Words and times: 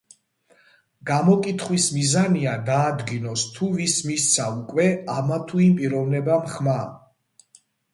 გამოკითხვის 1.09 1.85
მიზანია, 1.99 2.55
დაადგინოს, 2.71 3.45
თუ 3.59 3.71
ვის 3.77 4.01
მისცა 4.11 4.51
უკვე 4.59 4.91
ამა 5.21 5.43
თუ 5.49 5.65
იმ 5.71 5.81
პიროვნებამ 5.81 6.55
ხმა. 6.57 6.85